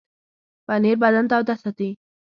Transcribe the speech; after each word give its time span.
پنېر 0.67 0.97
بدن 1.03 1.25
تاوده 1.31 1.55
ساتي. 1.61 1.89